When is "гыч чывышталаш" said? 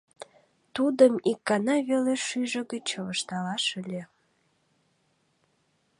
2.71-3.65